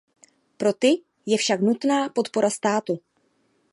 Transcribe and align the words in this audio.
Pro 0.57 0.73
ty 0.73 1.03
je 1.25 1.37
však 1.37 1.61
nutná 1.61 2.09
podpora 2.09 2.49
státu. 2.49 2.99